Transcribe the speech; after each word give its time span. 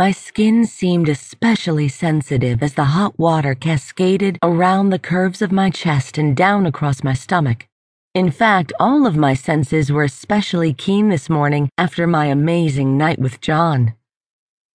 My 0.00 0.12
skin 0.12 0.64
seemed 0.64 1.10
especially 1.10 1.88
sensitive 1.88 2.62
as 2.62 2.72
the 2.72 2.96
hot 2.96 3.18
water 3.18 3.54
cascaded 3.54 4.38
around 4.42 4.88
the 4.88 4.98
curves 4.98 5.42
of 5.42 5.52
my 5.52 5.68
chest 5.68 6.16
and 6.16 6.34
down 6.34 6.64
across 6.64 7.04
my 7.04 7.12
stomach. 7.12 7.66
In 8.14 8.30
fact, 8.30 8.72
all 8.80 9.06
of 9.06 9.14
my 9.14 9.34
senses 9.34 9.92
were 9.92 10.04
especially 10.04 10.72
keen 10.72 11.10
this 11.10 11.28
morning 11.28 11.68
after 11.76 12.06
my 12.06 12.24
amazing 12.28 12.96
night 12.96 13.18
with 13.18 13.42
John. 13.42 13.92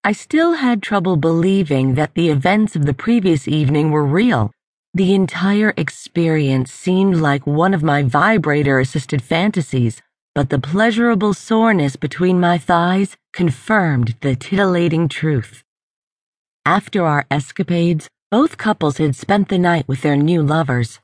I 0.04 0.12
still 0.12 0.54
had 0.54 0.84
trouble 0.84 1.18
believing 1.18 1.96
that 1.96 2.14
the 2.14 2.30
events 2.30 2.76
of 2.76 2.86
the 2.86 2.94
previous 2.94 3.48
evening 3.48 3.90
were 3.90 4.06
real. 4.06 4.52
The 4.94 5.16
entire 5.16 5.74
experience 5.76 6.72
seemed 6.72 7.16
like 7.16 7.48
one 7.48 7.74
of 7.74 7.82
my 7.82 8.04
vibrator 8.04 8.80
assisted 8.80 9.24
fantasies 9.24 10.04
but 10.36 10.50
the 10.50 10.60
pleasurable 10.60 11.34
soreness 11.34 11.96
between 11.96 12.42
my 12.42 12.58
thighs 12.58 13.16
confirmed 13.32 14.16
the 14.20 14.36
titillating 14.36 15.08
truth. 15.08 15.64
After 16.66 17.06
our 17.06 17.26
escapades, 17.32 18.10
both 18.30 18.58
couples 18.58 18.98
had 18.98 19.16
spent 19.16 19.48
the 19.48 19.58
night 19.58 19.88
with 19.88 20.02
their 20.02 20.18
new 20.18 20.44
lovers. 20.44 21.00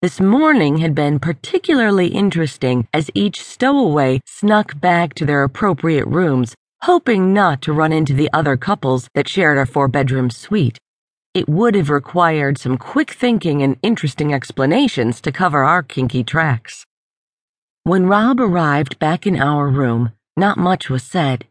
This 0.00 0.20
morning 0.20 0.78
had 0.78 0.94
been 0.94 1.18
particularly 1.18 2.06
interesting 2.08 2.88
as 2.94 3.10
each 3.14 3.42
stowaway 3.42 4.20
snuck 4.26 4.80
back 4.80 5.12
to 5.14 5.26
their 5.26 5.42
appropriate 5.42 6.06
rooms, 6.06 6.54
hoping 6.80 7.34
not 7.34 7.60
to 7.62 7.74
run 7.74 7.92
into 7.92 8.14
the 8.14 8.30
other 8.32 8.56
couples 8.56 9.08
that 9.14 9.28
shared 9.28 9.58
our 9.58 9.66
four 9.66 9.86
bedroom 9.86 10.30
suite. 10.30 10.78
It 11.34 11.48
would 11.48 11.74
have 11.74 11.90
required 11.90 12.56
some 12.58 12.78
quick 12.78 13.10
thinking 13.10 13.62
and 13.62 13.76
interesting 13.82 14.32
explanations 14.32 15.20
to 15.20 15.30
cover 15.30 15.62
our 15.62 15.82
kinky 15.82 16.24
tracks. 16.24 16.86
When 17.84 18.06
Rob 18.06 18.40
arrived 18.40 19.00
back 19.00 19.26
in 19.26 19.40
our 19.40 19.68
room, 19.68 20.12
not 20.36 20.56
much 20.56 20.88
was 20.88 21.02
said. 21.02 21.46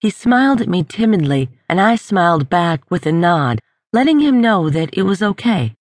He 0.00 0.08
smiled 0.08 0.62
at 0.62 0.70
me 0.70 0.82
timidly, 0.82 1.50
and 1.68 1.78
I 1.78 1.96
smiled 1.96 2.48
back 2.48 2.90
with 2.90 3.04
a 3.04 3.12
nod, 3.12 3.60
letting 3.92 4.20
him 4.20 4.40
know 4.40 4.70
that 4.70 4.96
it 4.96 5.02
was 5.02 5.22
okay. 5.22 5.74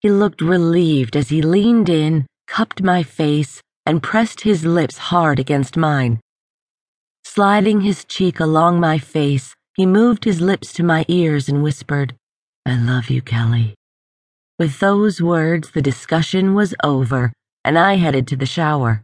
He 0.00 0.10
looked 0.10 0.42
relieved 0.42 1.16
as 1.16 1.30
he 1.30 1.40
leaned 1.40 1.88
in, 1.88 2.26
cupped 2.46 2.82
my 2.82 3.02
face, 3.02 3.62
and 3.86 4.02
pressed 4.02 4.42
his 4.42 4.66
lips 4.66 4.98
hard 4.98 5.38
against 5.38 5.78
mine. 5.78 6.20
Sliding 7.24 7.80
his 7.80 8.04
cheek 8.04 8.38
along 8.38 8.80
my 8.80 8.98
face, 8.98 9.54
he 9.76 9.86
moved 9.86 10.24
his 10.24 10.42
lips 10.42 10.74
to 10.74 10.82
my 10.82 11.06
ears 11.08 11.48
and 11.48 11.62
whispered, 11.62 12.14
I 12.66 12.76
love 12.76 13.08
you, 13.08 13.22
Kelly. 13.22 13.74
With 14.58 14.78
those 14.78 15.22
words, 15.22 15.70
the 15.70 15.80
discussion 15.80 16.54
was 16.54 16.74
over 16.84 17.32
and 17.64 17.78
I 17.78 17.94
headed 17.96 18.26
to 18.28 18.36
the 18.36 18.46
shower. 18.46 19.02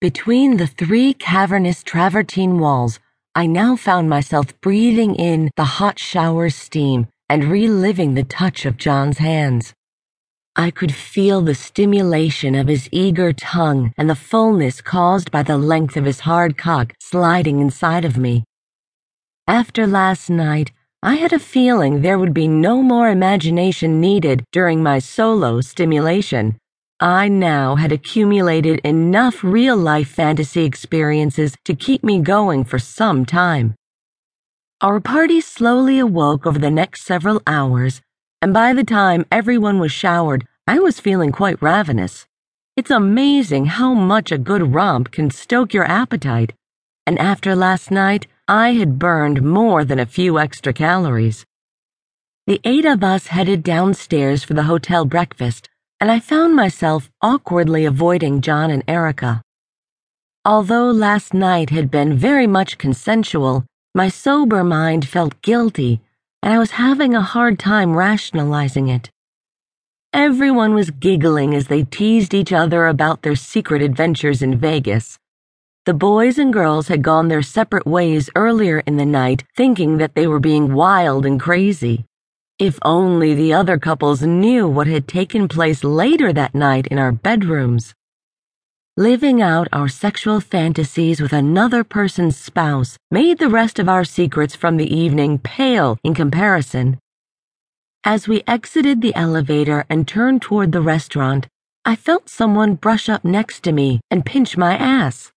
Between 0.00 0.56
the 0.56 0.66
three 0.66 1.14
cavernous 1.14 1.82
travertine 1.82 2.58
walls, 2.58 3.00
I 3.34 3.46
now 3.46 3.74
found 3.74 4.08
myself 4.08 4.58
breathing 4.60 5.14
in 5.14 5.50
the 5.56 5.64
hot 5.64 5.98
shower's 5.98 6.54
steam 6.54 7.08
and 7.28 7.44
reliving 7.44 8.14
the 8.14 8.24
touch 8.24 8.66
of 8.66 8.76
John's 8.76 9.18
hands. 9.18 9.74
I 10.56 10.70
could 10.70 10.94
feel 10.94 11.40
the 11.40 11.54
stimulation 11.54 12.54
of 12.54 12.68
his 12.68 12.88
eager 12.92 13.32
tongue 13.32 13.92
and 13.96 14.08
the 14.08 14.14
fullness 14.14 14.80
caused 14.80 15.32
by 15.32 15.42
the 15.42 15.58
length 15.58 15.96
of 15.96 16.04
his 16.04 16.20
hard 16.20 16.56
cock 16.56 16.94
sliding 17.00 17.58
inside 17.58 18.04
of 18.04 18.16
me. 18.16 18.44
After 19.48 19.86
last 19.86 20.30
night, 20.30 20.70
I 21.02 21.16
had 21.16 21.32
a 21.32 21.38
feeling 21.38 22.00
there 22.02 22.18
would 22.18 22.32
be 22.32 22.46
no 22.46 22.82
more 22.82 23.10
imagination 23.10 24.00
needed 24.00 24.44
during 24.52 24.82
my 24.82 25.00
solo 25.00 25.60
stimulation. 25.60 26.56
I 27.04 27.28
now 27.28 27.76
had 27.76 27.92
accumulated 27.92 28.78
enough 28.78 29.44
real 29.44 29.76
life 29.76 30.08
fantasy 30.08 30.64
experiences 30.64 31.54
to 31.66 31.74
keep 31.74 32.02
me 32.02 32.18
going 32.18 32.64
for 32.64 32.78
some 32.78 33.26
time. 33.26 33.74
Our 34.80 35.00
party 35.00 35.42
slowly 35.42 35.98
awoke 35.98 36.46
over 36.46 36.58
the 36.58 36.70
next 36.70 37.02
several 37.04 37.42
hours, 37.46 38.00
and 38.40 38.54
by 38.54 38.72
the 38.72 38.84
time 38.84 39.26
everyone 39.30 39.80
was 39.80 39.92
showered, 39.92 40.46
I 40.66 40.78
was 40.78 40.98
feeling 40.98 41.30
quite 41.30 41.60
ravenous. 41.60 42.24
It's 42.74 42.90
amazing 42.90 43.66
how 43.66 43.92
much 43.92 44.32
a 44.32 44.38
good 44.38 44.72
romp 44.72 45.10
can 45.10 45.30
stoke 45.30 45.74
your 45.74 45.84
appetite, 45.84 46.54
and 47.06 47.18
after 47.18 47.54
last 47.54 47.90
night, 47.90 48.28
I 48.48 48.72
had 48.72 48.98
burned 48.98 49.42
more 49.42 49.84
than 49.84 49.98
a 49.98 50.06
few 50.06 50.38
extra 50.38 50.72
calories. 50.72 51.44
The 52.46 52.62
eight 52.64 52.86
of 52.86 53.04
us 53.04 53.26
headed 53.26 53.62
downstairs 53.62 54.42
for 54.42 54.54
the 54.54 54.62
hotel 54.62 55.04
breakfast 55.04 55.68
and 56.04 56.10
I 56.10 56.20
found 56.20 56.54
myself 56.54 57.10
awkwardly 57.22 57.86
avoiding 57.86 58.42
John 58.42 58.70
and 58.70 58.84
Erica. 58.86 59.40
Although 60.44 60.90
last 60.90 61.32
night 61.32 61.70
had 61.70 61.90
been 61.90 62.14
very 62.14 62.46
much 62.46 62.76
consensual, 62.76 63.64
my 63.94 64.10
sober 64.10 64.62
mind 64.62 65.08
felt 65.08 65.40
guilty, 65.40 66.02
and 66.42 66.52
I 66.52 66.58
was 66.58 66.72
having 66.72 67.14
a 67.14 67.22
hard 67.22 67.58
time 67.58 67.96
rationalizing 67.96 68.88
it. 68.88 69.08
Everyone 70.12 70.74
was 70.74 70.90
giggling 70.90 71.54
as 71.54 71.68
they 71.68 71.84
teased 71.84 72.34
each 72.34 72.52
other 72.52 72.86
about 72.86 73.22
their 73.22 73.34
secret 73.34 73.80
adventures 73.80 74.42
in 74.42 74.58
Vegas. 74.58 75.18
The 75.86 75.94
boys 75.94 76.38
and 76.38 76.52
girls 76.52 76.88
had 76.88 77.00
gone 77.00 77.28
their 77.28 77.40
separate 77.40 77.86
ways 77.86 78.28
earlier 78.36 78.80
in 78.80 78.98
the 78.98 79.06
night, 79.06 79.44
thinking 79.56 79.96
that 79.96 80.14
they 80.14 80.26
were 80.26 80.38
being 80.38 80.74
wild 80.74 81.24
and 81.24 81.40
crazy. 81.40 82.04
If 82.60 82.78
only 82.82 83.34
the 83.34 83.52
other 83.52 83.78
couples 83.78 84.22
knew 84.22 84.68
what 84.68 84.86
had 84.86 85.08
taken 85.08 85.48
place 85.48 85.82
later 85.82 86.32
that 86.32 86.54
night 86.54 86.86
in 86.86 86.98
our 86.98 87.10
bedrooms. 87.10 87.92
Living 88.96 89.42
out 89.42 89.66
our 89.72 89.88
sexual 89.88 90.38
fantasies 90.38 91.20
with 91.20 91.32
another 91.32 91.82
person's 91.82 92.36
spouse 92.36 92.96
made 93.10 93.38
the 93.38 93.48
rest 93.48 93.80
of 93.80 93.88
our 93.88 94.04
secrets 94.04 94.54
from 94.54 94.76
the 94.76 94.94
evening 94.94 95.38
pale 95.38 95.98
in 96.04 96.14
comparison. 96.14 97.00
As 98.04 98.28
we 98.28 98.44
exited 98.46 99.00
the 99.00 99.16
elevator 99.16 99.84
and 99.90 100.06
turned 100.06 100.40
toward 100.40 100.70
the 100.70 100.80
restaurant, 100.80 101.48
I 101.84 101.96
felt 101.96 102.28
someone 102.28 102.76
brush 102.76 103.08
up 103.08 103.24
next 103.24 103.64
to 103.64 103.72
me 103.72 104.00
and 104.12 104.24
pinch 104.24 104.56
my 104.56 104.76
ass. 104.76 105.32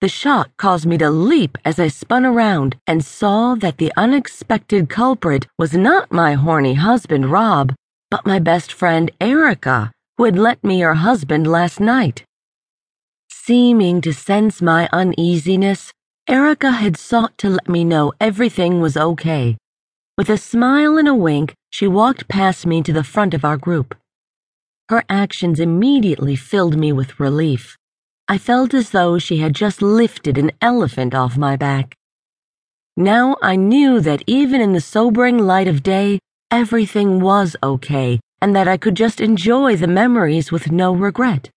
The 0.00 0.08
shock 0.08 0.56
caused 0.56 0.86
me 0.86 0.96
to 0.98 1.10
leap 1.10 1.58
as 1.64 1.80
I 1.80 1.88
spun 1.88 2.24
around 2.24 2.76
and 2.86 3.04
saw 3.04 3.56
that 3.56 3.78
the 3.78 3.92
unexpected 3.96 4.88
culprit 4.88 5.48
was 5.58 5.74
not 5.74 6.12
my 6.12 6.34
horny 6.34 6.74
husband, 6.74 7.32
Rob, 7.32 7.74
but 8.08 8.24
my 8.24 8.38
best 8.38 8.72
friend, 8.72 9.10
Erica, 9.20 9.90
who 10.16 10.24
had 10.24 10.38
lent 10.38 10.62
me 10.62 10.80
her 10.80 10.94
husband 10.94 11.48
last 11.48 11.80
night. 11.80 12.22
Seeming 13.28 14.00
to 14.02 14.12
sense 14.12 14.62
my 14.62 14.88
uneasiness, 14.92 15.92
Erica 16.28 16.70
had 16.70 16.96
sought 16.96 17.36
to 17.38 17.48
let 17.48 17.68
me 17.68 17.82
know 17.82 18.12
everything 18.20 18.80
was 18.80 18.96
okay. 18.96 19.56
With 20.16 20.30
a 20.30 20.38
smile 20.38 20.96
and 20.96 21.08
a 21.08 21.14
wink, 21.14 21.54
she 21.70 21.88
walked 21.88 22.28
past 22.28 22.66
me 22.66 22.82
to 22.82 22.92
the 22.92 23.02
front 23.02 23.34
of 23.34 23.44
our 23.44 23.56
group. 23.56 23.96
Her 24.90 25.02
actions 25.08 25.58
immediately 25.58 26.36
filled 26.36 26.76
me 26.76 26.92
with 26.92 27.18
relief. 27.18 27.77
I 28.30 28.36
felt 28.36 28.74
as 28.74 28.90
though 28.90 29.18
she 29.18 29.38
had 29.38 29.54
just 29.54 29.80
lifted 29.80 30.36
an 30.36 30.50
elephant 30.60 31.14
off 31.14 31.38
my 31.38 31.56
back. 31.56 31.96
Now 32.94 33.36
I 33.40 33.56
knew 33.56 34.00
that 34.00 34.22
even 34.26 34.60
in 34.60 34.74
the 34.74 34.82
sobering 34.82 35.38
light 35.38 35.66
of 35.66 35.82
day, 35.82 36.18
everything 36.50 37.20
was 37.20 37.56
okay 37.62 38.20
and 38.42 38.54
that 38.54 38.68
I 38.68 38.76
could 38.76 38.96
just 38.96 39.22
enjoy 39.22 39.76
the 39.76 39.86
memories 39.86 40.52
with 40.52 40.70
no 40.70 40.92
regret. 40.92 41.48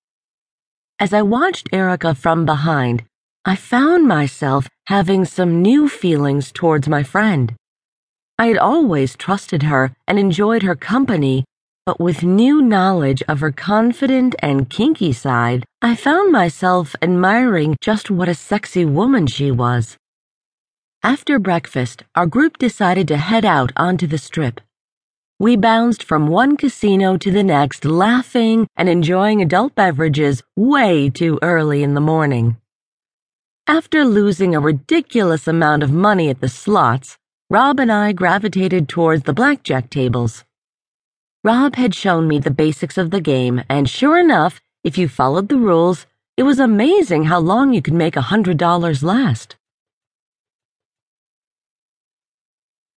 As 0.97 1.13
I 1.13 1.23
watched 1.23 1.67
Erica 1.73 2.15
from 2.15 2.45
behind, 2.45 3.03
I 3.43 3.57
found 3.57 4.07
myself 4.07 4.69
having 4.85 5.25
some 5.25 5.61
new 5.61 5.89
feelings 5.89 6.53
towards 6.53 6.87
my 6.87 7.03
friend. 7.03 7.53
I 8.39 8.45
had 8.47 8.57
always 8.57 9.17
trusted 9.17 9.63
her 9.63 9.93
and 10.07 10.17
enjoyed 10.17 10.63
her 10.63 10.75
company 10.75 11.43
but 11.85 11.99
with 11.99 12.23
new 12.23 12.61
knowledge 12.61 13.23
of 13.27 13.39
her 13.39 13.51
confident 13.51 14.35
and 14.39 14.69
kinky 14.69 15.11
side, 15.11 15.65
I 15.81 15.95
found 15.95 16.31
myself 16.31 16.95
admiring 17.01 17.75
just 17.81 18.11
what 18.11 18.29
a 18.29 18.35
sexy 18.35 18.85
woman 18.85 19.25
she 19.25 19.49
was. 19.49 19.97
After 21.03 21.39
breakfast, 21.39 22.03
our 22.13 22.27
group 22.27 22.59
decided 22.59 23.07
to 23.07 23.17
head 23.17 23.43
out 23.43 23.71
onto 23.75 24.05
the 24.05 24.19
strip. 24.19 24.61
We 25.39 25.55
bounced 25.55 26.03
from 26.03 26.27
one 26.27 26.55
casino 26.55 27.17
to 27.17 27.31
the 27.31 27.43
next, 27.43 27.83
laughing 27.83 28.67
and 28.75 28.87
enjoying 28.87 29.41
adult 29.41 29.73
beverages 29.73 30.43
way 30.55 31.09
too 31.09 31.39
early 31.41 31.81
in 31.81 31.95
the 31.95 32.01
morning. 32.01 32.57
After 33.65 34.05
losing 34.05 34.53
a 34.53 34.59
ridiculous 34.59 35.47
amount 35.47 35.81
of 35.81 35.91
money 35.91 36.29
at 36.29 36.41
the 36.41 36.49
slots, 36.49 37.17
Rob 37.49 37.79
and 37.79 37.91
I 37.91 38.11
gravitated 38.11 38.87
towards 38.87 39.23
the 39.23 39.33
blackjack 39.33 39.89
tables. 39.89 40.43
Rob 41.43 41.75
had 41.75 41.95
shown 41.95 42.27
me 42.27 42.37
the 42.37 42.51
basics 42.51 42.99
of 42.99 43.09
the 43.09 43.19
game, 43.19 43.63
and 43.67 43.89
sure 43.89 44.19
enough, 44.19 44.61
if 44.83 44.95
you 44.95 45.07
followed 45.09 45.49
the 45.49 45.57
rules, 45.57 46.05
it 46.37 46.43
was 46.43 46.59
amazing 46.59 47.23
how 47.23 47.39
long 47.39 47.73
you 47.73 47.81
could 47.81 47.95
make 47.95 48.15
a 48.15 48.21
$100 48.21 49.01
last. 49.01 49.55